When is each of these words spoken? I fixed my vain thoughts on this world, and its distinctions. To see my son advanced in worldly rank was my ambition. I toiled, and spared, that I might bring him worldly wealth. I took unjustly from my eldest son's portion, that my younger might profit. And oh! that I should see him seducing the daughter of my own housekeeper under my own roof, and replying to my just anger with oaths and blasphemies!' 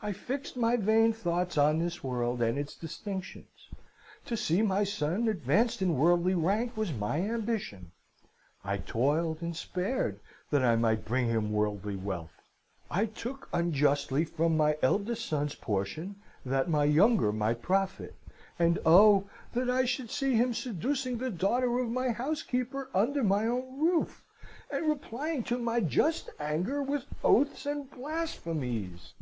I 0.00 0.12
fixed 0.12 0.56
my 0.56 0.76
vain 0.76 1.12
thoughts 1.12 1.58
on 1.58 1.80
this 1.80 2.04
world, 2.04 2.40
and 2.40 2.56
its 2.56 2.76
distinctions. 2.76 3.68
To 4.26 4.36
see 4.36 4.62
my 4.62 4.84
son 4.84 5.26
advanced 5.26 5.82
in 5.82 5.96
worldly 5.98 6.36
rank 6.36 6.76
was 6.76 6.92
my 6.92 7.20
ambition. 7.22 7.90
I 8.62 8.76
toiled, 8.76 9.42
and 9.42 9.56
spared, 9.56 10.20
that 10.50 10.62
I 10.64 10.76
might 10.76 11.04
bring 11.04 11.26
him 11.26 11.50
worldly 11.50 11.96
wealth. 11.96 12.40
I 12.88 13.06
took 13.06 13.48
unjustly 13.52 14.24
from 14.24 14.56
my 14.56 14.76
eldest 14.80 15.26
son's 15.26 15.56
portion, 15.56 16.22
that 16.46 16.70
my 16.70 16.84
younger 16.84 17.32
might 17.32 17.60
profit. 17.60 18.14
And 18.60 18.78
oh! 18.86 19.28
that 19.54 19.68
I 19.68 19.86
should 19.86 20.12
see 20.12 20.34
him 20.36 20.54
seducing 20.54 21.18
the 21.18 21.30
daughter 21.30 21.80
of 21.80 21.90
my 21.90 22.06
own 22.10 22.14
housekeeper 22.14 22.90
under 22.94 23.24
my 23.24 23.48
own 23.48 23.80
roof, 23.80 24.24
and 24.70 24.88
replying 24.88 25.42
to 25.50 25.58
my 25.58 25.80
just 25.80 26.30
anger 26.38 26.80
with 26.80 27.06
oaths 27.24 27.66
and 27.66 27.90
blasphemies!' 27.90 29.14